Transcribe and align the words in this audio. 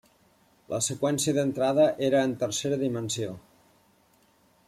La 0.71 0.77
seqüència 0.85 1.33
d'entrada 1.37 1.85
era 2.09 2.23
en 2.29 2.35
tercera 2.45 2.81
dimensió. 2.87 3.39